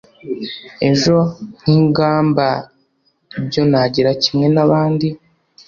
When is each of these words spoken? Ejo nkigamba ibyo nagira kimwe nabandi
Ejo 0.89 1.17
nkigamba 1.59 2.47
ibyo 3.39 3.61
nagira 3.69 4.11
kimwe 4.23 4.47
nabandi 4.55 5.07